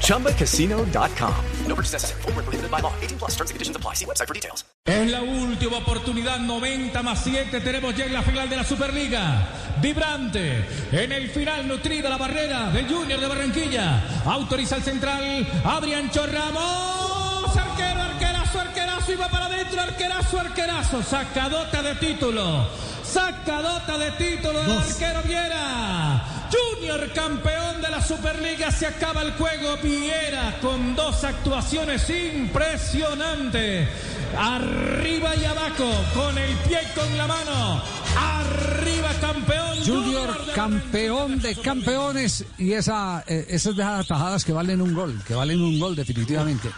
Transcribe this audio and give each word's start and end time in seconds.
ChumbaCasino.com. 0.00 1.34
No 1.66 1.74
purchase 1.74 1.92
necessary. 1.92 2.22
Full 2.22 2.32
prohibited 2.32 2.70
by 2.70 2.80
law. 2.80 2.92
18 3.00 3.18
plus 3.18 3.32
terms 3.36 3.50
and 3.50 3.56
conditions 3.56 3.76
apply. 3.76 3.94
See 3.94 4.04
website 4.06 4.28
for 4.28 4.34
details. 4.34 4.64
Es 4.86 5.10
la 5.10 5.22
última 5.22 5.78
oportunidad, 5.78 6.38
90 6.40 7.02
más 7.02 7.24
7. 7.24 7.60
Tenemos 7.60 7.96
ya 7.96 8.04
en 8.04 8.12
la 8.12 8.22
final 8.22 8.48
de 8.50 8.56
la 8.56 8.64
Superliga. 8.64 9.48
Vibrante. 9.80 10.64
En 10.92 11.10
el 11.12 11.30
final, 11.30 11.66
nutrida 11.66 12.10
la 12.10 12.18
barrera 12.18 12.70
del 12.70 12.86
Junior 12.86 13.18
de 13.18 13.26
Barranquilla. 13.26 14.22
Autoriza 14.26 14.76
el 14.76 14.82
central. 14.82 15.46
Adrián 15.64 16.10
Chorramos. 16.10 17.56
Arquero, 17.56 18.02
arquerazo, 18.02 18.60
arquerazo. 18.60 19.12
Y 19.12 19.16
va 19.16 19.28
para 19.28 19.46
adentro. 19.46 19.80
Arquerazo, 19.80 20.40
arquerazo. 20.40 21.02
Sacadota 21.02 21.82
de 21.82 21.94
título. 21.94 22.68
Sacadota 23.02 23.96
de 23.96 24.10
título 24.12 24.62
del 24.62 24.78
arquero 24.78 25.22
Viera. 25.22 26.33
Junior 26.54 27.10
campeón 27.12 27.80
de 27.80 27.90
la 27.90 28.00
Superliga, 28.00 28.70
se 28.70 28.86
acaba 28.86 29.22
el 29.22 29.32
juego. 29.32 29.76
Viera 29.82 30.58
con 30.60 30.94
dos 30.94 31.24
actuaciones 31.24 32.08
impresionantes. 32.10 33.88
Arriba 34.36 35.34
y 35.36 35.44
abajo, 35.44 35.90
con 36.14 36.36
el 36.38 36.54
pie 36.58 36.80
y 36.82 36.98
con 36.98 37.16
la 37.16 37.26
mano. 37.26 37.82
Arriba 38.16 39.10
campeón. 39.20 39.78
Junior 39.84 40.52
campeón 40.54 41.40
de 41.40 41.56
campeones 41.56 42.44
y 42.58 42.72
esa, 42.72 43.24
eh, 43.26 43.46
esas 43.48 43.76
de 43.76 43.82
esas 43.82 44.04
atajadas 44.04 44.44
que 44.44 44.52
valen 44.52 44.80
un 44.80 44.94
gol, 44.94 45.20
que 45.26 45.34
valen 45.34 45.60
un 45.60 45.78
gol 45.78 45.96
definitivamente. 45.96 46.68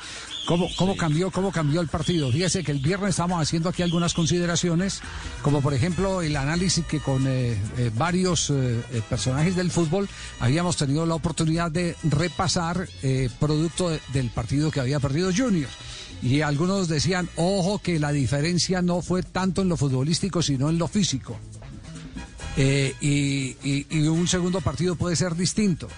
¿Cómo, 0.46 0.68
cómo 0.76 0.96
cambió, 0.96 1.30
cómo 1.32 1.50
cambió 1.50 1.80
el 1.80 1.88
partido? 1.88 2.30
Fíjese 2.30 2.62
que 2.62 2.70
el 2.70 2.78
viernes 2.78 3.10
estamos 3.10 3.42
haciendo 3.42 3.68
aquí 3.68 3.82
algunas 3.82 4.14
consideraciones, 4.14 5.00
como 5.42 5.60
por 5.60 5.74
ejemplo 5.74 6.22
el 6.22 6.36
análisis 6.36 6.84
que 6.86 7.00
con 7.00 7.26
eh, 7.26 7.56
eh, 7.76 7.90
varios 7.96 8.50
eh, 8.50 8.80
eh, 8.92 9.02
personajes 9.10 9.56
del 9.56 9.70
fútbol 9.72 10.08
habíamos 10.38 10.76
tenido 10.76 11.04
la 11.04 11.16
oportunidad 11.16 11.70
de 11.72 11.96
repasar 12.04 12.88
eh, 13.02 13.28
producto 13.40 13.90
de- 13.90 14.00
del 14.12 14.30
partido 14.30 14.70
que 14.70 14.78
había 14.80 15.00
perdido 15.00 15.30
Junior. 15.36 15.68
Y 16.22 16.40
algunos 16.42 16.86
decían, 16.88 17.28
ojo, 17.36 17.78
que 17.80 17.98
la 17.98 18.12
diferencia 18.12 18.80
no 18.82 19.02
fue 19.02 19.22
tanto 19.24 19.62
en 19.62 19.68
lo 19.68 19.76
futbolístico, 19.76 20.42
sino 20.42 20.70
en 20.70 20.78
lo 20.78 20.86
físico. 20.88 21.38
Y, 22.56 22.94
y- 23.62 23.86
y 23.90 24.06
un 24.06 24.26
segundo 24.28 24.60
partido 24.60 24.96
puede 24.96 25.16
ser 25.16 25.34
distinto. 25.34 25.88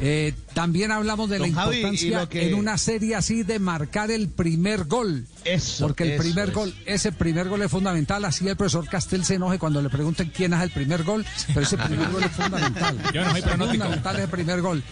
Eh, 0.00 0.32
también 0.54 0.92
hablamos 0.92 1.28
de 1.28 1.38
Don 1.38 1.50
la 1.50 1.62
Javi, 1.62 1.76
importancia 1.78 2.20
lo 2.20 2.28
que- 2.28 2.48
en 2.48 2.54
una 2.54 2.78
serie 2.78 3.16
así 3.16 3.42
de 3.42 3.58
marcar 3.58 4.10
el 4.12 4.28
primer 4.28 4.84
gol. 4.84 5.26
Eso, 5.44 5.86
Porque 5.88 6.04
el 6.04 6.10
eso, 6.12 6.22
primer 6.22 6.50
eso. 6.50 6.58
gol, 6.60 6.74
ese 6.86 7.10
primer 7.12 7.48
gol 7.48 7.62
es 7.62 7.70
fundamental. 7.70 8.24
Así 8.24 8.46
el 8.46 8.56
profesor 8.56 8.88
Castel 8.88 9.24
se 9.24 9.34
enoje 9.34 9.58
cuando 9.58 9.82
le 9.82 9.88
pregunten 9.90 10.30
quién 10.34 10.52
es 10.52 10.62
el 10.62 10.70
primer 10.70 11.02
gol, 11.02 11.26
pero 11.48 11.62
ese 11.62 11.76
primer 11.78 12.10
gol 12.10 12.22
es 12.22 12.30
fundamental. 12.30 12.96
Yo 13.14 13.24
no 13.24 13.32
soy 13.32 13.42
pronóstico. 13.42 13.82
fundamental 13.84 14.16
es 14.16 14.22
el 14.22 14.30
primer 14.30 14.60
gol. 14.60 14.82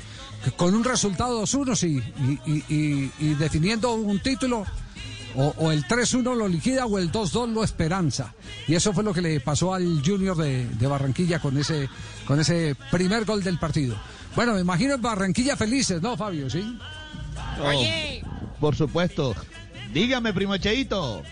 Con 0.56 0.74
un 0.74 0.82
resultado 0.84 1.40
2-1, 1.40 1.76
sí, 1.76 2.00
y, 2.46 2.50
y- 2.52 2.64
y- 2.68 3.12
y 3.20 3.34
definiendo 3.34 3.94
un 3.94 4.18
título, 4.20 4.64
o, 5.36 5.54
o 5.58 5.70
el 5.70 5.84
3-1 5.86 6.34
lo 6.34 6.48
liquida 6.48 6.86
o 6.86 6.98
el 6.98 7.12
2-2 7.12 7.52
lo 7.52 7.62
esperanza. 7.62 8.34
Y 8.66 8.74
eso 8.74 8.92
fue 8.92 9.04
lo 9.04 9.12
que 9.14 9.20
le 9.22 9.38
pasó 9.40 9.72
al 9.74 10.02
Junior 10.04 10.36
de, 10.36 10.66
de 10.66 10.86
Barranquilla 10.86 11.38
con 11.40 11.56
ese, 11.58 11.88
con 12.26 12.40
ese 12.40 12.74
primer 12.90 13.24
gol 13.24 13.42
del 13.44 13.58
partido. 13.58 13.96
Bueno, 14.36 14.54
me 14.54 14.60
imagino 14.60 14.94
en 14.94 15.02
Barranquilla 15.02 15.56
felices, 15.56 16.00
¿no, 16.02 16.16
Fabio? 16.16 16.48
Sí. 16.50 16.78
Oye, 17.64 18.22
Por 18.60 18.76
supuesto. 18.76 19.34
Dígame, 19.92 20.32
primo 20.34 20.56
Cheito. 20.58 21.22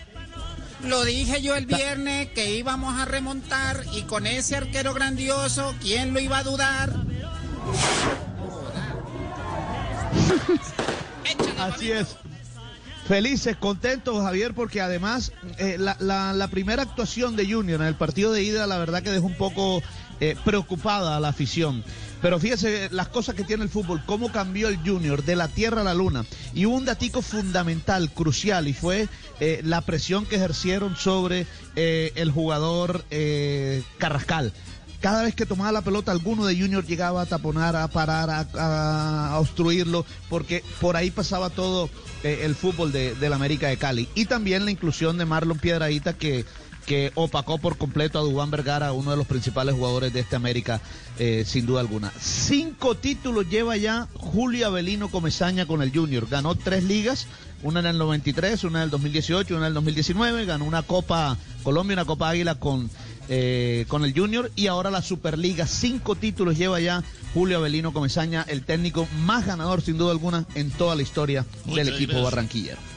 lo 0.83 1.03
dije 1.03 1.41
yo 1.41 1.55
el 1.55 1.65
viernes 1.67 2.29
que 2.29 2.55
íbamos 2.55 2.99
a 2.99 3.05
remontar 3.05 3.83
y 3.93 4.01
con 4.03 4.25
ese 4.27 4.55
arquero 4.57 4.93
grandioso, 4.93 5.73
¿quién 5.81 6.13
lo 6.13 6.19
iba 6.19 6.39
a 6.39 6.43
dudar? 6.43 6.93
Así 11.59 11.91
es. 11.91 12.15
Felices, 13.07 13.55
contentos, 13.57 14.23
Javier, 14.23 14.55
porque 14.55 14.81
además 14.81 15.31
eh, 15.59 15.75
la, 15.79 15.95
la- 15.99 16.33
la 16.33 16.47
primera 16.47 16.81
actuación 16.81 17.35
de 17.35 17.45
Junior 17.51 17.79
en 17.81 17.87
el 17.87 17.95
partido 17.95 18.31
de 18.31 18.41
ida, 18.43 18.65
la 18.65 18.79
verdad 18.79 19.03
que 19.03 19.11
dejó 19.11 19.27
un 19.27 19.35
poco 19.35 19.83
eh, 20.19 20.35
preocupada 20.43 21.15
a 21.15 21.19
la 21.19 21.27
afición. 21.29 21.83
Pero 22.21 22.39
fíjese 22.39 22.89
las 22.91 23.07
cosas 23.07 23.35
que 23.35 23.43
tiene 23.43 23.63
el 23.63 23.69
fútbol, 23.69 24.03
cómo 24.05 24.31
cambió 24.31 24.67
el 24.67 24.77
Junior 24.77 25.23
de 25.23 25.35
la 25.35 25.47
tierra 25.47 25.81
a 25.81 25.83
la 25.83 25.93
luna. 25.93 26.25
Y 26.53 26.65
hubo 26.65 26.75
un 26.75 26.85
datico 26.85 27.21
fundamental, 27.21 28.09
crucial, 28.11 28.67
y 28.67 28.73
fue 28.73 29.07
eh, 29.39 29.61
la 29.63 29.81
presión 29.81 30.25
que 30.25 30.35
ejercieron 30.35 30.95
sobre 30.95 31.45
eh, 31.75 32.11
el 32.15 32.31
jugador 32.31 33.05
eh, 33.11 33.83
Carrascal. 33.97 34.53
Cada 35.05 35.21
vez 35.21 35.35
que 35.35 35.45
tomaba 35.45 35.71
la 35.71 35.83
pelota, 35.83 36.11
alguno 36.11 36.47
de 36.47 36.59
Junior 36.59 36.83
llegaba 36.83 37.21
a 37.21 37.25
taponar, 37.27 37.75
a 37.75 37.87
parar, 37.87 38.47
a, 38.57 39.37
obstruirlo, 39.39 40.03
porque 40.29 40.63
por 40.81 40.95
ahí 40.95 41.11
pasaba 41.11 41.51
todo 41.51 41.91
eh, 42.23 42.39
el 42.41 42.55
fútbol 42.55 42.91
de, 42.91 43.13
del 43.13 43.33
América 43.33 43.67
de 43.67 43.77
Cali. 43.77 44.09
Y 44.15 44.25
también 44.25 44.65
la 44.65 44.71
inclusión 44.71 45.19
de 45.19 45.25
Marlon 45.25 45.59
Piedradita, 45.59 46.13
que, 46.13 46.45
que 46.85 47.11
opacó 47.15 47.57
por 47.57 47.77
completo 47.77 48.19
a 48.19 48.21
Dubán 48.21 48.51
Vergara, 48.51 48.93
uno 48.93 49.11
de 49.11 49.17
los 49.17 49.27
principales 49.27 49.75
jugadores 49.75 50.13
de 50.13 50.19
este 50.21 50.35
América, 50.35 50.81
eh, 51.19 51.43
sin 51.45 51.65
duda 51.65 51.81
alguna. 51.81 52.11
Cinco 52.19 52.95
títulos 52.95 53.49
lleva 53.49 53.77
ya 53.77 54.07
Julio 54.13 54.67
Avelino 54.67 55.09
Comesaña 55.09 55.65
con 55.65 55.81
el 55.81 55.91
Junior. 55.91 56.27
Ganó 56.29 56.55
tres 56.55 56.83
ligas, 56.83 57.27
una 57.63 57.79
en 57.79 57.87
el 57.87 57.97
93, 57.97 58.63
una 58.63 58.79
en 58.79 58.83
el 58.85 58.89
2018, 58.91 59.55
una 59.55 59.65
en 59.65 59.69
el 59.69 59.73
2019. 59.73 60.45
Ganó 60.45 60.65
una 60.65 60.83
Copa 60.83 61.37
Colombia, 61.63 61.95
una 61.95 62.05
Copa 62.05 62.29
Águila 62.29 62.55
con 62.55 62.89
eh, 63.27 63.85
con 63.87 64.05
el 64.05 64.13
Junior 64.13 64.51
y 64.55 64.67
ahora 64.67 64.91
la 64.91 65.01
Superliga. 65.01 65.65
Cinco 65.65 66.15
títulos 66.15 66.57
lleva 66.57 66.79
ya 66.79 67.03
Julio 67.33 67.57
Avelino 67.57 67.91
Comesaña, 67.91 68.45
el 68.47 68.63
técnico 68.63 69.07
más 69.25 69.47
ganador 69.47 69.81
sin 69.81 69.97
duda 69.97 70.11
alguna 70.11 70.45
en 70.53 70.69
toda 70.69 70.95
la 70.95 71.01
historia 71.01 71.45
del 71.65 71.89
equipo 71.89 72.21
barranquillero. 72.21 72.94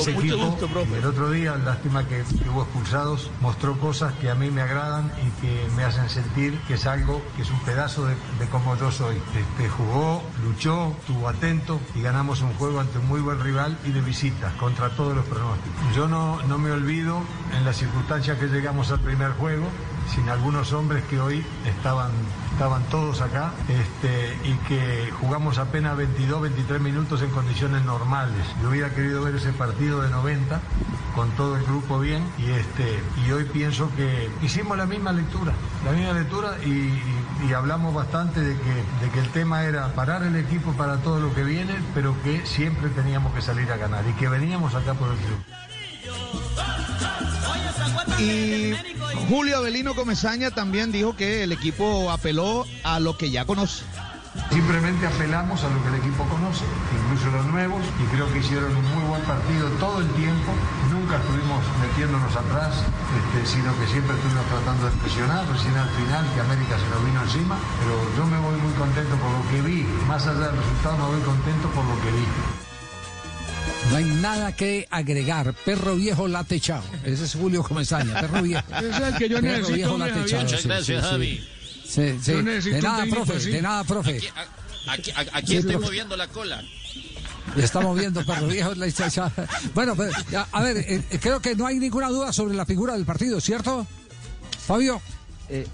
Ese 0.00 0.14
Con 0.14 0.24
equipo, 0.24 0.46
gusto, 0.46 0.68
el 0.96 1.04
otro 1.04 1.30
día, 1.30 1.56
lástima 1.56 2.06
que, 2.06 2.22
que 2.42 2.48
hubo 2.48 2.62
expulsados, 2.62 3.30
mostró 3.40 3.78
cosas 3.78 4.12
que 4.14 4.30
a 4.30 4.34
mí 4.34 4.50
me 4.50 4.62
agradan 4.62 5.12
y 5.26 5.40
que 5.40 5.68
me 5.76 5.84
hacen 5.84 6.08
sentir 6.08 6.58
que 6.66 6.74
es 6.74 6.86
algo, 6.86 7.22
que 7.36 7.42
es 7.42 7.50
un 7.50 7.60
pedazo 7.60 8.06
de, 8.06 8.14
de 8.38 8.46
cómo 8.50 8.76
yo 8.76 8.90
soy. 8.90 9.16
Este, 9.16 9.68
jugó, 9.68 10.22
luchó, 10.42 10.94
estuvo 11.00 11.28
atento 11.28 11.80
y 11.94 12.02
ganamos 12.02 12.42
un 12.42 12.52
juego 12.54 12.80
ante 12.80 12.98
un 12.98 13.08
muy 13.08 13.20
buen 13.20 13.40
rival 13.40 13.76
y 13.84 13.90
de 13.90 14.00
visita, 14.00 14.52
contra 14.58 14.90
todos 14.90 15.14
los 15.14 15.24
pronósticos. 15.26 15.94
Yo 15.94 16.08
no, 16.08 16.42
no 16.44 16.58
me 16.58 16.70
olvido 16.70 17.20
en 17.56 17.64
las 17.64 17.76
circunstancias 17.76 18.38
que 18.38 18.46
llegamos 18.46 18.90
al 18.90 19.00
primer 19.00 19.32
juego, 19.32 19.66
sin 20.14 20.28
algunos 20.28 20.72
hombres 20.72 21.04
que 21.04 21.20
hoy 21.20 21.44
estaban, 21.66 22.10
estaban 22.52 22.82
todos 22.84 23.20
acá 23.20 23.52
este, 23.68 24.36
y 24.48 24.54
que 24.68 25.10
jugamos 25.20 25.58
apenas 25.58 25.96
22, 25.96 26.40
23 26.42 26.80
minutos 26.80 27.22
en 27.22 27.30
condiciones 27.30 27.84
normales. 27.84 28.42
Yo 28.62 28.70
hubiera 28.70 28.90
querido 28.94 29.22
ver 29.22 29.34
ese 29.36 29.52
partido 29.52 30.00
de 30.02 30.10
90 30.10 30.60
con 31.14 31.30
todo 31.32 31.56
el 31.56 31.64
grupo 31.64 31.98
bien 31.98 32.22
y, 32.38 32.50
este, 32.50 33.00
y 33.26 33.30
hoy 33.32 33.44
pienso 33.44 33.90
que 33.96 34.30
hicimos 34.42 34.76
la 34.78 34.86
misma 34.86 35.12
lectura, 35.12 35.52
la 35.84 35.92
misma 35.92 36.12
lectura 36.12 36.56
y, 36.64 36.68
y- 36.70 37.52
hablamos 37.54 37.92
bastante 37.94 38.40
de 38.40 38.56
que, 38.56 39.04
de 39.04 39.10
que 39.12 39.18
el 39.20 39.28
tema 39.30 39.64
era 39.64 39.92
parar 39.94 40.22
el 40.22 40.36
equipo 40.36 40.72
para 40.72 40.98
todo 40.98 41.18
lo 41.20 41.34
que 41.34 41.42
viene, 41.44 41.74
pero 41.94 42.14
que 42.22 42.44
siempre 42.46 42.88
teníamos 42.90 43.34
que 43.34 43.42
salir 43.42 43.70
a 43.72 43.76
ganar 43.76 44.04
y 44.08 44.12
que 44.12 44.28
veníamos 44.28 44.74
acá 44.74 44.94
por 44.94 45.10
el 45.10 45.16
triunfo. 45.18 45.44
Y 48.18 48.74
Julio 49.28 49.58
Avelino 49.58 49.94
Comesaña 49.94 50.50
también 50.50 50.92
dijo 50.92 51.16
que 51.16 51.42
el 51.42 51.52
equipo 51.52 52.10
apeló 52.10 52.66
a 52.84 53.00
lo 53.00 53.16
que 53.16 53.30
ya 53.30 53.44
conoce. 53.44 53.84
Simplemente 54.50 55.06
apelamos 55.06 55.62
a 55.64 55.68
lo 55.68 55.82
que 55.82 55.88
el 55.88 55.94
equipo 55.96 56.24
conoce, 56.24 56.64
incluso 56.94 57.30
los 57.30 57.46
nuevos, 57.46 57.82
y 57.98 58.04
creo 58.14 58.30
que 58.32 58.38
hicieron 58.38 58.74
un 58.74 58.84
muy 58.94 59.04
buen 59.04 59.22
partido 59.22 59.68
todo 59.80 60.00
el 60.00 60.08
tiempo. 60.14 60.52
Nunca 60.90 61.16
estuvimos 61.16 61.60
metiéndonos 61.80 62.34
atrás, 62.36 62.72
este, 63.18 63.58
sino 63.58 63.76
que 63.78 63.86
siempre 63.86 64.14
estuvimos 64.16 64.46
tratando 64.46 64.86
de 64.86 64.92
presionar. 65.02 65.44
Recién 65.48 65.76
al 65.76 65.90
final, 65.90 66.24
que 66.34 66.40
América 66.40 66.78
se 66.78 66.88
nos 66.88 67.04
vino 67.04 67.22
encima, 67.22 67.58
pero 67.82 67.98
yo 68.16 68.26
me 68.26 68.38
voy 68.38 68.56
muy 68.60 68.72
contento 68.74 69.16
por 69.16 69.30
lo 69.32 69.42
que 69.50 69.60
vi. 69.62 69.82
Más 70.06 70.26
allá 70.26 70.48
del 70.48 70.56
resultado, 70.56 70.96
me 70.96 71.06
voy 71.16 71.20
contento 71.20 71.68
por 71.70 71.84
lo 71.84 72.00
que 72.00 72.10
vi. 72.12 72.57
No 73.90 73.96
hay 73.96 74.04
nada 74.04 74.54
que 74.54 74.86
agregar. 74.90 75.54
Perro 75.64 75.96
viejo 75.96 76.28
late 76.28 76.60
chao. 76.60 76.82
Ese 77.04 77.24
es 77.24 77.34
Julio 77.34 77.62
Comesaña, 77.62 78.20
perro 78.20 78.42
viejo. 78.42 78.62
Ese 78.76 78.90
es 78.90 78.98
el 79.00 79.14
que 79.16 79.28
yo 79.28 79.36
Perro 79.36 79.48
necesito, 79.48 79.74
viejo 79.74 79.98
late 79.98 80.24
chao. 80.26 80.42
Muchas 80.42 80.60
Sí, 80.62 80.68
gracias, 80.68 80.86
sí, 80.86 81.02
sí. 81.04 81.10
Javi. 81.10 81.48
Sí, 81.86 82.18
sí. 82.22 82.32
Yo 82.32 82.42
necesito 82.42 82.76
De 82.76 82.82
nada, 82.82 83.06
profe, 83.06 83.32
así. 83.36 83.50
de 83.50 83.62
nada, 83.62 83.84
profe. 83.84 84.20
Aquí, 84.88 85.10
aquí 85.32 85.46
Sí, 85.46 85.56
estoy 85.56 85.72
profe. 85.72 85.86
moviendo 85.86 86.16
la 86.16 86.28
cola. 86.28 86.62
Ya 87.56 87.64
estamos 87.64 87.98
viendo, 87.98 88.24
perro 88.26 88.46
viejo. 88.46 88.74
la- 88.74 89.32
Bueno, 89.74 89.96
pues, 89.96 90.12
a 90.52 90.62
ver, 90.62 90.76
eh, 90.76 91.02
eh, 91.10 91.18
creo 91.20 91.40
que 91.40 91.54
no 91.56 91.66
hay 91.66 91.78
ninguna 91.78 92.08
duda 92.08 92.32
sobre 92.32 92.54
la 92.54 92.66
figura 92.66 92.92
del 92.92 93.06
partido, 93.06 93.40
¿cierto? 93.40 93.86
Fabio. 94.66 95.00
Eh, 95.48 95.66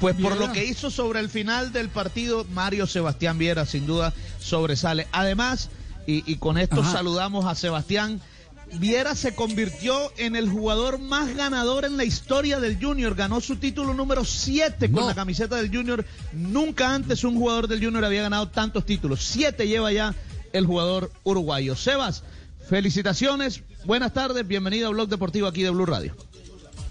pues 0.00 0.16
por 0.16 0.16
Viera. 0.16 0.34
lo 0.48 0.52
que 0.52 0.64
hizo 0.64 0.90
sobre 0.90 1.20
el 1.20 1.30
final 1.30 1.72
del 1.72 1.88
partido, 1.88 2.44
Mario 2.52 2.86
Sebastián 2.88 3.38
Viera 3.38 3.64
sin 3.64 3.86
duda 3.86 4.12
sobresale. 4.40 5.06
Además, 5.12 5.70
y, 6.06 6.30
y 6.30 6.36
con 6.36 6.58
esto 6.58 6.80
Ajá. 6.80 6.92
saludamos 6.92 7.44
a 7.46 7.54
Sebastián, 7.54 8.20
Viera 8.78 9.14
se 9.14 9.34
convirtió 9.34 9.94
en 10.16 10.34
el 10.36 10.48
jugador 10.48 10.98
más 10.98 11.34
ganador 11.36 11.84
en 11.84 11.96
la 11.96 12.04
historia 12.04 12.58
del 12.60 12.82
Junior. 12.82 13.14
Ganó 13.14 13.40
su 13.40 13.56
título 13.56 13.94
número 13.94 14.24
7 14.24 14.90
con 14.90 15.02
No. 15.02 15.08
la 15.08 15.14
camiseta 15.14 15.56
del 15.56 15.68
Junior. 15.74 16.04
Nunca 16.32 16.92
antes 16.94 17.22
un 17.24 17.36
jugador 17.36 17.68
del 17.68 17.84
Junior 17.84 18.04
había 18.04 18.22
ganado 18.22 18.48
tantos 18.48 18.84
títulos. 18.86 19.22
Siete 19.22 19.68
lleva 19.68 19.92
ya 19.92 20.14
el 20.52 20.66
jugador 20.66 21.12
uruguayo. 21.24 21.76
Sebas, 21.76 22.24
felicitaciones, 22.68 23.62
buenas 23.84 24.12
tardes, 24.12 24.46
bienvenido 24.48 24.88
a 24.88 24.90
Blog 24.90 25.08
Deportivo 25.08 25.46
aquí 25.46 25.62
de 25.62 25.70
Blue 25.70 25.86
Radio. 25.86 26.16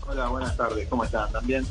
Hola, 0.08 0.28
buenas 0.30 0.56
tardes, 0.56 0.88
¿cómo 0.88 1.04
están? 1.04 1.32
¿También? 1.32 1.66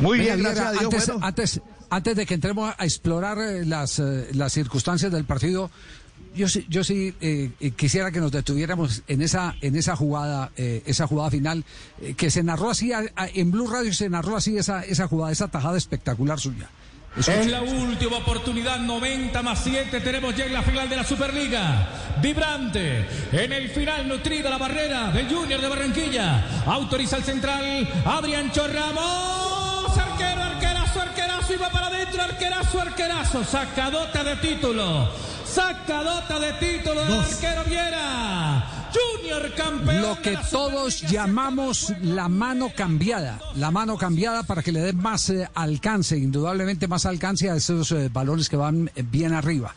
Muy 0.00 0.18
bien, 0.18 0.38
gracias 0.42 0.72
Viera, 0.72 0.86
a 0.86 0.90
Dios. 0.90 0.92
antes, 0.92 1.06
bueno. 1.08 1.26
antes, 1.26 1.60
antes 1.94 2.16
de 2.16 2.24
que 2.26 2.34
entremos 2.34 2.74
a 2.76 2.84
explorar 2.84 3.38
eh, 3.38 3.64
las, 3.66 3.98
eh, 3.98 4.28
las 4.32 4.52
circunstancias 4.52 5.12
del 5.12 5.24
partido, 5.24 5.70
yo 6.34 6.48
sí, 6.48 6.64
yo 6.70 6.82
sí 6.82 7.14
eh, 7.20 7.50
quisiera 7.76 8.10
que 8.10 8.18
nos 8.20 8.32
detuviéramos 8.32 9.02
en 9.08 9.20
esa, 9.20 9.54
en 9.60 9.76
esa 9.76 9.94
jugada, 9.94 10.50
eh, 10.56 10.82
esa 10.86 11.06
jugada 11.06 11.30
final, 11.30 11.64
eh, 12.00 12.14
que 12.14 12.30
se 12.30 12.42
narró 12.42 12.70
así, 12.70 12.92
a- 12.92 13.04
a- 13.14 13.28
en 13.28 13.50
Blue 13.50 13.66
Radio 13.70 13.92
se 13.92 14.08
narró 14.08 14.36
así 14.36 14.56
esa, 14.56 14.82
esa 14.84 15.06
jugada, 15.06 15.30
esa 15.32 15.48
tajada 15.48 15.76
espectacular 15.76 16.40
suya. 16.40 16.70
Es 17.14 17.46
la 17.46 17.60
última 17.60 18.16
oportunidad, 18.16 18.80
90 18.80 19.42
más 19.42 19.60
7. 19.62 20.00
Tenemos 20.00 20.34
ya 20.34 20.46
en 20.46 20.54
la 20.54 20.62
final 20.62 20.88
de 20.88 20.96
la 20.96 21.04
Superliga. 21.04 22.16
Vibrante. 22.22 23.06
En 23.32 23.52
el 23.52 23.68
final, 23.68 24.08
nutrida 24.08 24.48
la 24.48 24.56
barrera 24.56 25.10
del 25.12 25.28
Junior 25.28 25.60
de 25.60 25.68
Barranquilla. 25.68 26.64
Autoriza 26.64 27.18
el 27.18 27.24
central. 27.24 27.86
Adrián 28.06 28.50
Chorramos. 28.50 29.94
Arquero, 29.98 30.40
Arquerazo, 32.52 32.80
arquerazo. 32.80 33.44
Sacadota 33.44 34.24
de 34.24 34.36
título. 34.36 35.08
Sacadota 35.46 36.38
de 36.38 36.52
título 36.54 37.02
del 37.04 37.20
arquero 37.20 37.64
Viera. 37.64 38.90
Junior 38.92 39.54
campeón. 39.54 40.02
Lo 40.02 40.14
de 40.16 40.22
que 40.22 40.32
la 40.32 40.42
todos 40.42 41.00
llamamos 41.02 41.94
la 42.02 42.28
mano 42.28 42.70
cambiada, 42.76 43.40
la 43.56 43.70
mano 43.70 43.96
cambiada 43.96 44.42
para 44.42 44.62
que 44.62 44.70
le 44.70 44.80
den 44.80 44.98
más 44.98 45.30
eh, 45.30 45.48
alcance, 45.54 46.18
indudablemente 46.18 46.88
más 46.88 47.06
alcance 47.06 47.48
a 47.48 47.56
esos 47.56 47.90
eh, 47.92 48.10
balones 48.12 48.50
que 48.50 48.56
van 48.56 48.90
eh, 48.94 49.02
bien 49.02 49.32
arriba. 49.32 49.74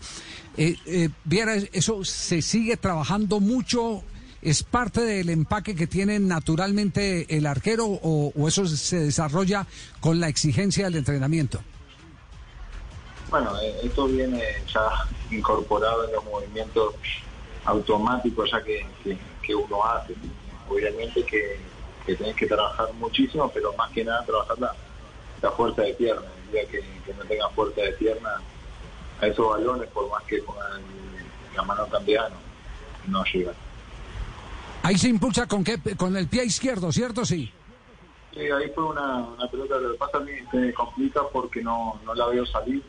Eh, 0.57 1.09
Viera, 1.23 1.55
eso 1.55 2.03
se 2.03 2.41
sigue 2.41 2.75
trabajando 2.75 3.39
mucho, 3.39 4.03
es 4.41 4.63
parte 4.63 5.01
del 5.01 5.29
empaque 5.29 5.75
que 5.75 5.87
tiene 5.87 6.19
naturalmente 6.19 7.37
el 7.37 7.45
arquero 7.45 7.85
o, 7.87 8.33
o 8.35 8.47
eso 8.49 8.65
se 8.67 8.99
desarrolla 8.99 9.65
con 10.01 10.19
la 10.19 10.27
exigencia 10.27 10.85
del 10.85 10.95
entrenamiento. 10.95 11.61
Bueno, 13.29 13.51
eh, 13.61 13.75
esto 13.83 14.07
viene 14.07 14.41
ya 14.73 14.89
incorporado 15.31 16.05
en 16.05 16.13
los 16.13 16.23
movimientos 16.25 16.93
automáticos 17.65 18.49
ya 18.51 18.61
que, 18.63 18.85
que- 19.03 19.17
que 19.41 19.55
uno 19.55 19.83
hace. 19.85 20.15
Obviamente 20.69 21.23
que, 21.23 21.59
que 22.05 22.15
tenés 22.15 22.35
que 22.35 22.47
trabajar 22.47 22.91
muchísimo, 22.93 23.49
pero 23.53 23.73
más 23.73 23.91
que 23.91 24.03
nada 24.03 24.23
trabajar 24.25 24.57
la, 24.59 24.73
la 25.41 25.51
fuerza 25.51 25.81
de 25.83 25.93
pierna. 25.93 26.25
El 26.45 26.51
día 26.51 26.65
que, 26.67 26.79
que 27.05 27.13
no 27.13 27.23
tengas 27.25 27.51
fuerza 27.53 27.81
de 27.81 27.91
pierna, 27.93 28.41
a 29.21 29.27
esos 29.27 29.47
balones, 29.47 29.87
por 29.89 30.09
más 30.09 30.23
que 30.23 30.39
pongan 30.39 30.81
la 31.55 31.63
mano 31.63 31.87
cambiada, 31.87 32.29
no, 32.29 32.37
no 33.19 33.23
llegan. 33.33 33.55
Ahí 34.83 34.97
se 34.97 35.07
impulsa 35.09 35.47
con, 35.47 35.63
qué, 35.63 35.79
con 35.97 36.15
el 36.17 36.27
pie 36.27 36.45
izquierdo, 36.45 36.91
¿cierto? 36.91 37.25
Sí. 37.25 37.51
Sí, 38.33 38.39
ahí 38.41 38.69
fue 38.75 38.83
una, 38.83 39.17
una 39.19 39.47
pelota. 39.49 39.77
Lo 39.77 39.93
que 39.93 39.97
pasa 39.97 40.17
a 40.17 40.21
mí 40.21 40.31
se 40.51 40.57
me 40.57 40.73
complica 40.73 41.21
porque 41.31 41.61
no, 41.61 41.99
no 42.05 42.13
la 42.13 42.27
veo 42.27 42.45
salir. 42.45 42.83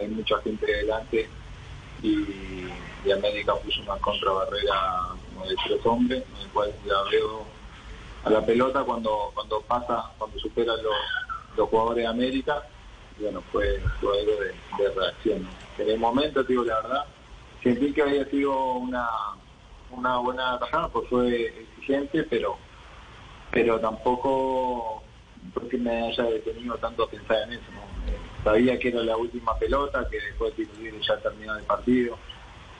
Hay 0.00 0.08
mucha 0.08 0.38
gente 0.42 0.66
delante 0.66 1.28
y, 2.02 3.10
América 3.12 3.54
puso 3.56 3.82
una 3.82 3.96
contrabarrera 3.96 5.08
como 5.34 5.44
de 5.46 5.56
tres 5.66 5.84
hombres, 5.84 6.22
en 6.22 6.42
el 6.42 6.48
cual 6.50 6.72
veo 6.84 7.44
a 8.22 8.30
la 8.30 8.46
pelota 8.46 8.84
cuando 8.84 9.32
cuando 9.34 9.60
pasa, 9.62 10.12
cuando 10.16 10.38
supera 10.38 10.76
los, 10.76 10.94
los 11.56 11.68
jugadores 11.68 12.04
de 12.04 12.08
América. 12.08 12.62
Bueno, 13.18 13.42
fue, 13.50 13.82
algo 14.00 14.12
de, 14.12 14.94
reacción. 14.94 15.48
En 15.78 15.90
el 15.90 15.98
momento, 15.98 16.44
digo 16.44 16.62
la 16.62 16.80
verdad, 16.80 17.04
sentí 17.62 17.92
que 17.92 18.02
había 18.02 18.24
sido 18.26 18.74
una, 18.74 19.08
una 19.90 20.18
buena 20.18 20.58
tajada, 20.58 20.88
pues 20.88 21.08
fue 21.08 21.46
exigente, 21.46 22.22
pero 22.24 22.56
pero 23.50 23.80
tampoco 23.80 25.02
porque 25.52 25.76
me 25.76 26.08
haya 26.08 26.24
detenido 26.24 26.76
tanto 26.76 27.04
a 27.04 27.10
pensar 27.10 27.42
en 27.42 27.54
eso. 27.54 27.89
Sabía 28.44 28.78
que 28.78 28.88
era 28.88 29.02
la 29.02 29.16
última 29.16 29.54
pelota, 29.58 30.06
que 30.10 30.18
después 30.20 30.56
de 30.56 30.64
tiro 30.66 30.96
ya 31.06 31.16
terminaba 31.18 31.58
el 31.58 31.64
partido, 31.66 32.18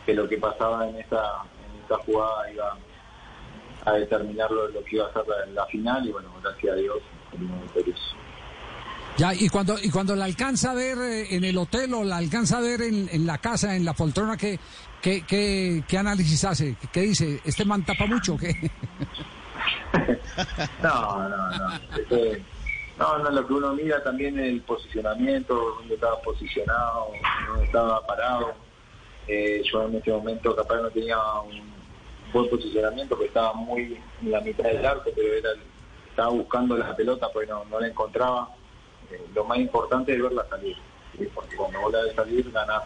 que 0.06 0.14
lo 0.14 0.28
que 0.28 0.38
pasaba 0.38 0.88
en 0.88 0.96
esa, 0.96 1.18
en 1.18 1.84
esa 1.84 1.96
jugada 2.04 2.50
iba 2.52 2.76
a 3.84 3.92
determinar 3.92 4.50
lo, 4.50 4.68
lo 4.68 4.82
que 4.84 4.96
iba 4.96 5.06
a 5.06 5.12
ser 5.12 5.22
la, 5.26 5.46
la 5.52 5.66
final 5.66 6.06
y 6.06 6.12
bueno, 6.12 6.28
gracias 6.42 6.72
a 6.72 6.76
Dios 6.76 6.96
salimos 7.30 7.62
victoriosos. 7.62 8.16
Ya, 9.18 9.34
y 9.34 9.48
cuando, 9.50 9.76
y 9.82 9.90
cuando 9.90 10.16
la 10.16 10.24
alcanza 10.24 10.70
a 10.70 10.74
ver 10.74 10.96
eh, 10.98 11.34
en 11.36 11.44
el 11.44 11.58
hotel 11.58 11.92
o 11.92 12.04
la 12.04 12.16
alcanza 12.16 12.56
a 12.56 12.60
ver 12.60 12.80
en, 12.80 13.06
en 13.12 13.26
la 13.26 13.36
casa, 13.36 13.76
en 13.76 13.84
la 13.84 13.92
poltrona, 13.92 14.36
¿qué, 14.38 14.58
qué, 15.02 15.24
qué, 15.26 15.84
qué 15.86 15.98
análisis 15.98 16.42
hace? 16.44 16.76
¿Qué 16.90 17.02
dice? 17.02 17.38
¿Este 17.44 17.66
man 17.66 17.84
tapa 17.84 18.06
mucho 18.06 18.34
o 18.34 18.38
qué? 18.38 18.54
No, 20.82 21.28
no, 21.28 21.50
no. 21.50 21.74
Eso- 21.98 22.42
no, 23.00 23.18
no, 23.18 23.30
lo 23.30 23.46
que 23.46 23.54
uno 23.54 23.72
mira 23.72 24.02
también 24.02 24.38
es 24.38 24.46
el 24.46 24.60
posicionamiento, 24.60 25.54
dónde 25.78 25.94
estaba 25.94 26.20
posicionado, 26.20 27.12
dónde 27.48 27.64
estaba 27.64 28.06
parado. 28.06 28.52
Eh, 29.26 29.62
yo 29.64 29.86
en 29.86 29.96
este 29.96 30.12
momento 30.12 30.54
capaz 30.54 30.82
no 30.82 30.90
tenía 30.90 31.18
un 31.40 31.62
buen 32.30 32.50
posicionamiento 32.50 33.16
porque 33.16 33.28
estaba 33.28 33.54
muy 33.54 33.98
en 34.20 34.30
la 34.30 34.42
mitad 34.42 34.64
del 34.64 34.84
arco, 34.84 35.10
pero 35.16 35.32
era 35.32 35.50
estaba 36.10 36.28
buscando 36.28 36.76
la 36.76 36.94
pelota 36.94 37.28
porque 37.32 37.48
no, 37.48 37.64
no 37.64 37.80
la 37.80 37.88
encontraba. 37.88 38.50
Eh, 39.10 39.24
lo 39.34 39.44
más 39.44 39.58
importante 39.58 40.14
es 40.14 40.22
verla 40.22 40.46
salir, 40.50 40.76
¿sí? 41.16 41.26
porque 41.34 41.56
cuando 41.56 41.80
vos 41.80 41.92
la 41.92 42.02
ves 42.02 42.14
salir 42.14 42.50
ganás 42.52 42.82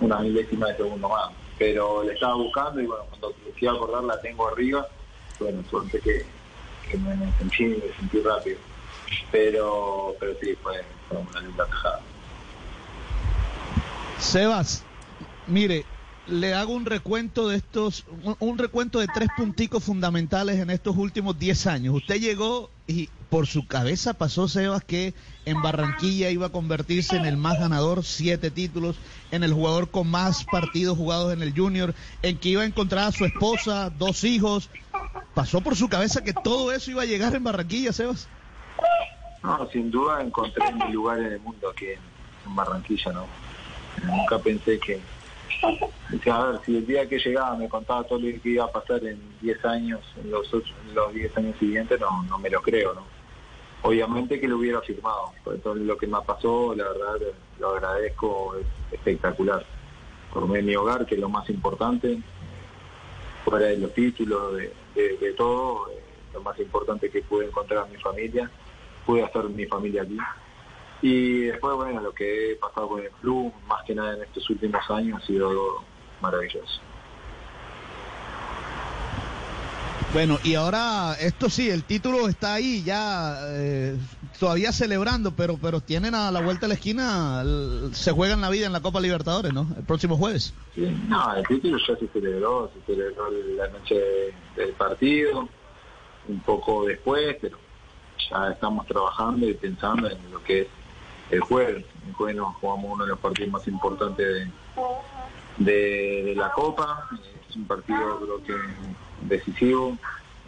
una 0.00 0.18
milésima 0.18 0.68
de 0.68 0.76
segundo 0.76 1.08
más. 1.08 1.30
Pero 1.56 2.02
le 2.02 2.14
estaba 2.14 2.34
buscando 2.34 2.80
y 2.80 2.86
bueno, 2.86 3.04
cuando 3.10 3.32
fui 3.56 3.68
a 3.68 3.70
acordar 3.70 4.02
la 4.02 4.20
tengo 4.20 4.48
arriba, 4.48 4.88
bueno, 5.38 5.62
suerte 5.70 6.00
que, 6.00 6.24
que 6.90 6.98
me 6.98 7.14
sentí, 7.38 7.64
me 7.66 7.94
sentí 7.96 8.20
rápido. 8.22 8.58
Pero, 9.30 10.14
pero 10.18 10.32
sí, 10.40 10.54
fue, 10.62 10.84
una 11.10 11.40
linda. 11.40 11.66
Sebas, 14.18 14.84
mire, 15.46 15.84
le 16.26 16.54
hago 16.54 16.72
un 16.72 16.84
recuento 16.84 17.48
de 17.48 17.56
estos, 17.56 18.04
un, 18.22 18.36
un 18.38 18.58
recuento 18.58 19.00
de 19.00 19.08
tres 19.08 19.28
punticos 19.36 19.82
fundamentales 19.82 20.58
en 20.58 20.70
estos 20.70 20.96
últimos 20.96 21.38
10 21.38 21.66
años. 21.66 21.94
Usted 21.94 22.20
llegó 22.20 22.70
y 22.86 23.08
por 23.30 23.46
su 23.46 23.66
cabeza 23.66 24.14
pasó, 24.14 24.48
Sebas, 24.48 24.84
que 24.84 25.14
en 25.44 25.62
Barranquilla 25.62 26.30
iba 26.30 26.46
a 26.46 26.52
convertirse 26.52 27.16
en 27.16 27.24
el 27.24 27.36
más 27.36 27.58
ganador, 27.58 28.04
siete 28.04 28.50
títulos, 28.50 28.96
en 29.30 29.44
el 29.44 29.52
jugador 29.52 29.90
con 29.90 30.08
más 30.08 30.44
partidos 30.44 30.98
jugados 30.98 31.32
en 31.32 31.40
el 31.40 31.54
Junior, 31.56 31.94
en 32.22 32.36
que 32.38 32.50
iba 32.50 32.62
a 32.62 32.66
encontrar 32.66 33.06
a 33.06 33.12
su 33.12 33.24
esposa, 33.24 33.90
dos 33.90 34.24
hijos. 34.24 34.68
¿Pasó 35.34 35.60
por 35.60 35.76
su 35.76 35.88
cabeza 35.88 36.24
que 36.24 36.32
todo 36.32 36.72
eso 36.72 36.90
iba 36.90 37.02
a 37.02 37.06
llegar 37.06 37.34
en 37.34 37.44
Barranquilla, 37.44 37.92
Sebas? 37.92 38.28
No, 39.42 39.66
sin 39.70 39.90
duda 39.90 40.20
encontré 40.22 40.72
mi 40.72 40.92
lugar 40.92 41.18
en 41.18 41.26
el 41.32 41.40
mundo 41.40 41.70
aquí 41.70 41.86
en, 41.86 41.98
Barranquilla, 42.54 43.12
¿no? 43.12 43.26
Nunca 44.04 44.38
pensé 44.38 44.78
que... 44.78 45.00
A 46.30 46.44
ver, 46.44 46.60
si 46.66 46.76
el 46.78 46.86
día 46.86 47.08
que 47.08 47.18
llegaba 47.18 47.54
me 47.56 47.68
contaba 47.68 48.02
todo 48.04 48.18
lo 48.18 48.40
que 48.40 48.48
iba 48.48 48.64
a 48.64 48.72
pasar 48.72 49.04
en 49.04 49.20
10 49.40 49.64
años, 49.64 50.00
en 50.16 50.30
los 50.30 50.46
otros- 50.52 50.74
en 50.88 50.94
los 50.94 51.12
10 51.14 51.36
años 51.36 51.56
siguientes, 51.58 52.00
no, 52.00 52.22
no 52.24 52.38
me 52.38 52.50
lo 52.50 52.60
creo, 52.60 52.94
¿no? 52.94 53.04
Obviamente 53.82 54.40
que 54.40 54.48
lo 54.48 54.58
hubiera 54.58 54.80
firmado, 54.82 55.32
por 55.44 55.58
todo 55.60 55.74
lo 55.74 55.96
que 55.96 56.06
me 56.06 56.20
pasó, 56.22 56.74
la 56.74 56.84
verdad, 56.88 57.16
lo 57.58 57.70
agradezco, 57.70 58.56
es 58.56 58.66
espectacular. 58.92 59.64
Formé 60.32 60.60
mi 60.62 60.74
hogar, 60.76 61.06
que 61.06 61.14
es 61.14 61.20
lo 61.20 61.28
más 61.28 61.48
importante, 61.50 62.18
fuera 63.44 63.66
de 63.66 63.78
los 63.78 63.92
títulos, 63.94 64.54
de 64.94 65.34
todo, 65.36 65.88
eh, 65.90 66.00
lo 66.34 66.42
más 66.42 66.58
importante 66.58 67.10
que 67.10 67.22
pude 67.22 67.46
encontrar 67.46 67.84
a 67.84 67.86
mi 67.86 67.96
familia, 67.96 68.50
pude 69.10 69.24
hacer 69.24 69.44
mi 69.48 69.66
familia 69.66 70.02
aquí. 70.02 70.16
Y 71.02 71.40
después, 71.46 71.74
bueno, 71.76 72.00
lo 72.00 72.12
que 72.12 72.52
he 72.52 72.56
pasado 72.56 72.88
con 72.90 73.00
el 73.02 73.10
club, 73.10 73.52
más 73.66 73.82
que 73.84 73.94
nada 73.94 74.14
en 74.14 74.22
estos 74.22 74.48
últimos 74.50 74.82
años, 74.90 75.20
ha 75.22 75.26
sido 75.26 75.48
algo 75.48 75.84
maravilloso. 76.20 76.80
Bueno, 80.12 80.38
y 80.44 80.54
ahora 80.54 81.14
esto 81.20 81.48
sí, 81.48 81.70
el 81.70 81.84
título 81.84 82.28
está 82.28 82.54
ahí 82.54 82.82
ya 82.82 83.38
eh, 83.52 83.96
todavía 84.38 84.72
celebrando, 84.72 85.32
pero, 85.32 85.56
pero 85.60 85.80
tienen 85.80 86.14
a 86.16 86.30
la 86.32 86.40
vuelta 86.40 86.62
de 86.62 86.68
la 86.68 86.74
esquina, 86.74 87.40
el- 87.42 87.90
se 87.94 88.10
juegan 88.12 88.40
la 88.40 88.50
vida 88.50 88.66
en 88.66 88.72
la 88.72 88.80
Copa 88.80 89.00
Libertadores, 89.00 89.52
¿no? 89.52 89.68
El 89.76 89.84
próximo 89.84 90.16
jueves. 90.16 90.52
Sí, 90.74 90.82
no, 91.08 91.34
el 91.34 91.46
título 91.46 91.78
ya 91.88 91.96
se 91.96 92.08
celebró, 92.08 92.70
se 92.74 92.92
celebró 92.92 93.30
la 93.56 93.68
noche 93.68 94.00
del 94.56 94.72
partido, 94.72 95.48
un 96.28 96.40
poco 96.40 96.84
después, 96.86 97.36
pero 97.40 97.56
ya 98.30 98.50
estamos 98.50 98.86
trabajando 98.86 99.48
y 99.48 99.54
pensando 99.54 100.08
en 100.08 100.30
lo 100.30 100.42
que 100.42 100.62
es 100.62 100.68
el 101.30 101.40
jueves. 101.40 101.84
El 102.06 102.14
jueves 102.14 102.36
nos 102.36 102.54
jugamos 102.56 102.92
uno 102.92 103.04
de 103.04 103.10
los 103.10 103.18
partidos 103.18 103.52
más 103.52 103.68
importantes 103.68 104.48
de, 105.58 106.34
la 106.36 106.50
Copa, 106.52 107.08
es 107.48 107.56
un 107.56 107.66
partido 107.66 108.20
creo 108.20 108.42
que 108.42 108.54
decisivo, 109.26 109.96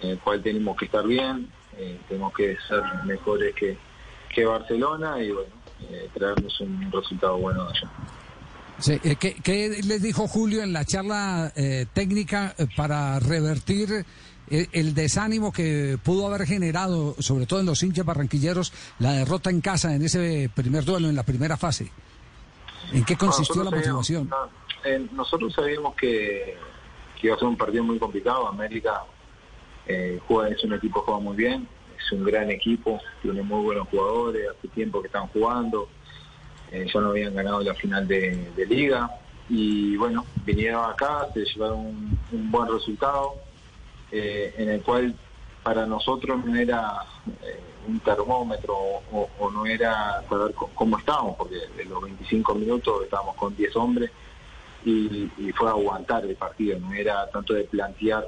en 0.01 0.11
el 0.11 0.19
cual 0.19 0.43
tenemos 0.43 0.77
que 0.77 0.87
estar 0.87 1.07
bien, 1.07 1.51
eh, 1.77 2.01
tenemos 2.09 2.33
que 2.33 2.57
ser 2.69 2.83
mejores 3.05 3.55
que, 3.55 3.77
que 4.35 4.45
Barcelona 4.45 5.21
y 5.21 5.31
bueno, 5.31 5.53
eh, 5.91 6.09
traernos 6.15 6.61
un 6.61 6.91
resultado 6.91 7.39
bueno 7.39 7.65
de 7.65 7.71
allá. 7.71 7.91
Sí, 8.83 8.99
eh, 9.05 9.17
¿qué, 9.17 9.35
qué 9.43 9.81
les 9.87 10.03
dijo 10.03 10.27
Julio 10.27 10.62
en 10.62 10.73
la 10.73 10.85
charla 10.85 11.53
eh, 11.55 11.87
técnica 11.93 12.55
eh, 12.59 12.67
para 12.77 13.19
revertir 13.21 14.05
eh, 14.51 14.67
el 14.73 14.93
desánimo 14.95 15.53
que 15.53 15.99
pudo 16.03 16.27
haber 16.27 16.47
generado, 16.49 17.15
sobre 17.21 17.47
todo 17.47 17.61
en 17.61 17.67
los 17.67 17.81
hinchas 17.83 18.05
barranquilleros, 18.05 18.73
la 18.99 19.12
derrota 19.12 19.51
en 19.51 19.61
casa 19.61 19.95
en 19.95 20.03
ese 20.03 20.51
primer 20.53 20.85
duelo, 20.85 21.09
en 21.09 21.15
la 21.15 21.23
primera 21.23 21.57
fase? 21.57 21.93
¿En 22.93 23.05
qué 23.05 23.17
consistió 23.17 23.62
la 23.62 23.71
motivación? 23.71 24.29
sabíamos- 24.29 24.51
no, 24.85 24.91
eh, 24.91 25.07
nosotros 25.12 25.53
sabíamos 25.55 25.95
que, 25.95 26.57
que 27.21 27.27
iba 27.29 27.37
a 27.37 27.39
ser 27.39 27.47
un 27.49 27.57
partido 27.57 27.85
muy 27.85 28.01
complicado. 28.01 28.49
América 28.49 29.05
eh, 29.87 30.19
juega, 30.27 30.55
es 30.55 30.62
un 30.65 30.73
equipo 30.75 31.01
que 31.01 31.05
juega 31.07 31.21
muy 31.21 31.37
bien, 31.37 31.69
es 31.97 32.12
un 32.12 32.25
gran 32.25 32.51
equipo, 32.51 33.01
tiene 33.23 33.43
muy 33.43 33.62
buenos 33.62 33.87
jugadores, 33.89 34.43
hace 34.59 34.67
tiempo 34.69 35.01
que 35.01 35.07
están 35.07 35.29
jugando, 35.29 35.89
eh, 36.73 36.87
ya 36.93 37.00
no 37.00 37.11
habían 37.11 37.35
ganado 37.35 37.61
la 37.61 37.75
final 37.75 38.09
de, 38.09 38.50
liga. 38.69 39.11
Y 39.49 39.97
bueno, 39.97 40.25
vinieron 40.45 40.91
acá, 40.91 41.29
se 41.35 41.45
llevaron 41.45 42.19
un, 42.33 42.50
buen 42.50 42.73
resultado 42.73 43.35
eh, 44.11 44.55
en 44.57 44.71
el 44.71 44.83
cual 44.83 45.14
para 45.62 45.87
nosotros 45.87 46.45
no 46.45 46.57
era 46.57 47.05
eh, 47.43 47.61
un 47.87 48.00
termómetro 48.00 48.75
o, 48.75 49.50
no 49.50 49.67
era 49.67 50.23
saber 50.29 50.55
cómo 50.55 50.99
estábamos, 50.99 51.37
porque 51.37 51.57
de 51.76 51.85
los 51.85 52.02
25 52.02 52.55
minutos 52.55 53.05
estábamos 53.05 53.37
con 53.37 53.55
10 53.55 53.76
hombres 53.76 54.11
y, 54.85 55.31
y 55.37 55.52
fue 55.52 55.69
aguantar 55.69 56.25
el 56.25 56.37
partido, 56.37 56.79
no 56.79 56.93
era 56.95 57.29
tanto 57.31 57.52
de 57.52 57.64
plantear 57.64 58.26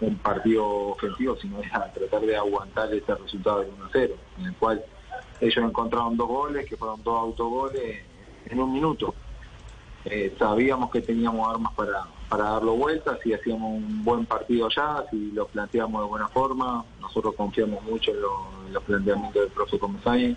un 0.00 0.16
partido 0.16 0.66
ofensivo, 0.66 1.36
sino 1.36 1.60
era 1.60 1.92
tratar 1.92 2.22
de 2.22 2.36
aguantar 2.36 2.92
ese 2.92 3.14
resultado 3.14 3.60
del 3.60 3.70
1-0, 3.92 4.10
en 4.38 4.46
el 4.46 4.54
cual 4.54 4.84
ellos 5.40 5.64
encontraron 5.64 6.16
dos 6.16 6.28
goles, 6.28 6.66
que 6.66 6.76
fueron 6.76 7.02
dos 7.02 7.18
autogoles 7.18 8.02
en 8.46 8.60
un 8.60 8.72
minuto. 8.72 9.14
Eh, 10.04 10.34
sabíamos 10.38 10.90
que 10.92 11.00
teníamos 11.00 11.48
armas 11.52 11.72
para, 11.74 12.04
para 12.28 12.44
darlo 12.44 12.74
vuelta, 12.76 13.18
si 13.22 13.34
hacíamos 13.34 13.72
un 13.72 14.04
buen 14.04 14.24
partido 14.24 14.66
allá, 14.66 15.04
si 15.10 15.32
lo 15.32 15.46
planteamos 15.48 16.00
de 16.02 16.08
buena 16.08 16.28
forma, 16.28 16.84
nosotros 17.00 17.34
confiamos 17.34 17.82
mucho 17.82 18.12
en, 18.12 18.20
lo- 18.20 18.48
en 18.66 18.72
los 18.72 18.82
planteamientos 18.84 19.42
del 19.42 19.50
profe 19.50 19.78
Comesaña, 19.80 20.36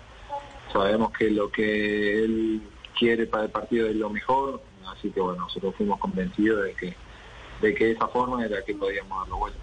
sabemos 0.72 1.12
que 1.12 1.30
lo 1.30 1.50
que 1.52 2.24
él 2.24 2.62
quiere 2.98 3.26
para 3.26 3.44
el 3.44 3.50
partido 3.50 3.86
es 3.86 3.94
lo 3.94 4.10
mejor, 4.10 4.60
así 4.88 5.10
que 5.10 5.20
bueno, 5.20 5.42
nosotros 5.42 5.72
fuimos 5.76 6.00
convencidos 6.00 6.64
de 6.64 6.74
que 6.74 6.96
de 7.62 7.74
que 7.74 7.90
esa 7.92 8.08
forma 8.08 8.42
era 8.44 8.64
que 8.64 8.74
podíamos 8.74 9.20
darlo 9.20 9.36
vuelta. 9.36 9.58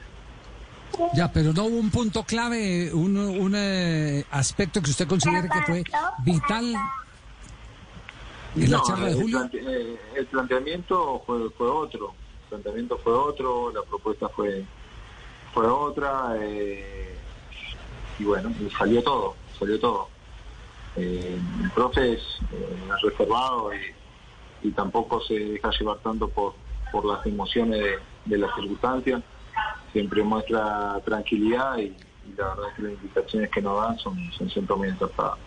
Ya, 1.13 1.31
pero 1.31 1.53
no 1.53 1.65
hubo 1.65 1.77
un 1.77 1.91
punto 1.91 2.23
clave, 2.23 2.91
un, 2.93 3.17
un, 3.17 3.53
eh, 3.55 4.25
aspecto 4.31 4.81
que 4.81 4.89
usted 4.89 5.07
considere 5.07 5.47
que 5.47 5.61
fue 5.61 5.83
vital 6.23 6.75
en 8.55 8.71
la 8.71 8.77
No, 8.77 8.83
charla 8.83 9.05
de 9.07 9.11
el, 9.11 9.21
Julio. 9.21 9.37
plante- 9.39 9.61
eh, 9.63 9.99
el 10.15 10.25
planteamiento 10.27 11.23
fue, 11.25 11.49
fue 11.51 11.67
otro, 11.69 12.13
el 12.43 12.49
planteamiento 12.49 12.97
fue 13.03 13.13
otro, 13.13 13.71
la 13.71 13.81
propuesta 13.83 14.29
fue 14.29 14.63
fue 15.53 15.65
otra 15.67 16.35
eh, 16.39 17.15
y 18.19 18.23
bueno, 18.23 18.51
y 18.59 18.69
salió 18.71 19.01
todo, 19.03 19.35
salió 19.57 19.79
todo. 19.79 20.09
Eh, 20.95 21.39
el 21.63 21.71
profe 21.71 22.13
es 22.13 22.21
eh, 22.51 22.89
reservado 23.03 23.71
y, 23.73 24.67
y 24.67 24.71
tampoco 24.71 25.21
se 25.21 25.33
deja 25.35 25.69
llevar 25.79 25.97
tanto 25.99 26.27
por, 26.29 26.55
por 26.91 27.05
las 27.05 27.25
emociones 27.25 27.79
de, 27.79 27.99
de 28.25 28.37
las 28.37 28.53
circunstancias, 28.55 29.21
siempre 29.93 30.23
muestra 30.23 30.99
tranquilidad 31.05 31.77
y, 31.77 31.83
y 31.83 31.95
la 32.37 32.49
verdad 32.49 32.65
es 32.69 32.75
que 32.75 32.81
las 32.83 32.91
invitaciones 32.93 33.49
que 33.51 33.61
nos 33.61 33.81
dan 33.81 33.97
son, 33.99 34.31
son 34.37 34.49
siempre 34.49 34.75
muy 34.75 34.89
acertadas. 34.89 35.37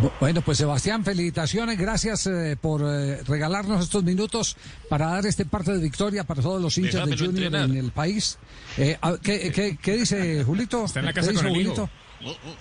Bu- 0.00 0.12
Bueno, 0.20 0.40
pues 0.42 0.58
Sebastián, 0.58 1.04
felicitaciones, 1.04 1.76
gracias 1.78 2.26
eh, 2.28 2.56
por 2.60 2.82
eh, 2.84 3.22
regalarnos 3.24 3.82
estos 3.82 4.04
minutos 4.04 4.56
para 4.88 5.06
dar 5.08 5.26
este 5.26 5.44
parte 5.44 5.72
de 5.72 5.78
victoria 5.80 6.24
para 6.24 6.40
todos 6.42 6.60
los 6.62 6.76
hinchas 6.78 7.04
de 7.08 7.16
Junior 7.16 7.44
entrenar. 7.46 7.68
en 7.70 7.76
el 7.76 7.90
país. 7.90 8.38
Eh, 8.76 8.96
a- 9.00 9.16
¿qué, 9.22 9.50
qué, 9.50 9.76
qué 9.76 9.96
dice 9.96 10.44
Julito? 10.44 10.84
Está 10.84 11.00
en 11.00 11.06
la 11.06 11.12
¿Qué 11.12 11.20
casa 11.20 11.30
dice 11.32 11.42
con 11.44 11.52
el 11.54 11.60
hijo. 11.62 11.74
Julito? 11.74 11.90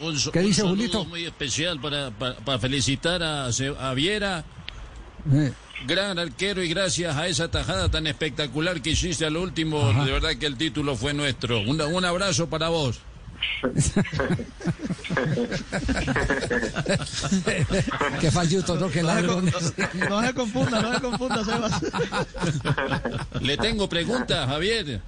Un, 0.02 0.08
un- 0.08 0.32
¿Qué 0.32 0.40
un 0.40 0.46
dice 0.46 0.62
Julito? 0.64 1.06
muy 1.06 1.26
especial 1.26 1.80
para, 1.80 2.10
para, 2.12 2.36
para 2.38 2.60
felicitar 2.60 3.22
a, 3.24 3.46
a 3.48 3.94
Viera, 3.94 4.44
Eh, 5.32 5.52
gran 5.86 6.18
arquero, 6.18 6.64
y 6.64 6.70
gracias 6.70 7.16
a 7.16 7.28
esa 7.28 7.50
tajada 7.50 7.90
tan 7.90 8.08
espectacular 8.08 8.82
que 8.82 8.92
hiciste 8.92 9.26
al 9.26 9.38
último, 9.38 9.90
Ajá. 9.90 10.06
de 10.06 10.12
verdad 10.12 10.32
que 10.40 10.46
el 10.46 10.58
título 10.58 10.96
fue 10.96 11.14
nuestro. 11.14 11.62
Un, 11.62 11.80
un 11.82 12.06
abrazo 12.06 12.50
para 12.50 12.70
vos. 12.70 13.00
qué 18.20 18.32
falluto, 18.32 18.76
¿no? 18.78 18.90
Qué 18.90 19.04
ladrones. 19.04 19.54
no 20.10 20.22
se 20.22 20.34
confunda, 20.34 20.82
no 20.82 20.94
se 20.96 21.02
confunda, 21.02 21.46
Sebas. 21.46 21.82
Le 23.42 23.58
tengo 23.58 23.88
preguntas, 23.88 24.48
Javier. 24.48 25.02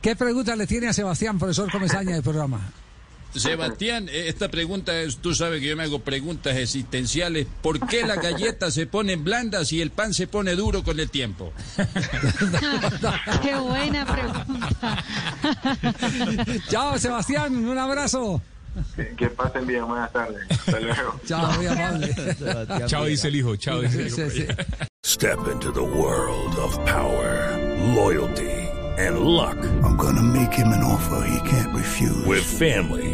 ¿Qué 0.00 0.16
pregunta 0.16 0.54
le 0.54 0.66
tiene 0.66 0.88
a 0.88 0.92
Sebastián, 0.92 1.38
profesor 1.38 1.70
Comesaña 1.70 2.14
del 2.14 2.22
programa? 2.22 2.60
Sebastián, 3.34 4.08
eh, 4.08 4.28
esta 4.28 4.48
pregunta 4.48 5.00
es, 5.00 5.18
tú 5.18 5.34
sabes 5.34 5.60
que 5.60 5.68
yo 5.68 5.76
me 5.76 5.84
hago 5.84 6.00
preguntas 6.00 6.56
existenciales. 6.56 7.46
¿Por 7.62 7.86
qué 7.86 8.06
las 8.06 8.20
galletas 8.20 8.74
se 8.74 8.86
ponen 8.86 9.24
blandas 9.24 9.72
y 9.72 9.80
el 9.80 9.90
pan 9.90 10.14
se 10.14 10.26
pone 10.26 10.54
duro 10.54 10.82
con 10.82 10.98
el 11.00 11.10
tiempo? 11.10 11.52
Qué 13.42 13.54
buena 13.56 14.06
pregunta. 14.06 15.04
Chao, 16.68 16.98
Sebastián, 16.98 17.56
un 17.64 17.78
abrazo. 17.78 18.42
Que, 18.96 19.14
que 19.16 19.28
pasen 19.30 19.66
bien, 19.66 19.86
buenas 19.86 20.12
tardes. 20.12 20.42
Hasta 20.50 20.80
luego. 20.80 21.20
Chao, 21.26 21.52
muy 21.56 21.66
amable. 21.66 22.14
Chao, 22.86 23.04
dice 23.04 23.28
el 23.28 23.36
hijo. 23.36 23.56
Chao, 23.56 23.80
dice 23.82 24.00
el 24.00 24.06
hijo. 24.08 24.16
Sí, 24.30 24.30
sí. 24.30 24.46
Step 25.04 25.38
into 25.52 25.70
the 25.70 25.82
world 25.82 26.56
of 26.58 26.74
power, 26.86 27.56
loyalty, 27.94 28.50
and 28.98 29.20
luck. 29.20 29.56
I'm 29.84 29.96
gonna 29.96 30.22
make 30.22 30.52
him 30.52 30.68
an 30.68 30.82
offer 30.82 31.26
he 31.28 31.48
can't 31.48 31.72
refuse. 31.74 32.24
With 32.26 32.42
family, 32.42 33.13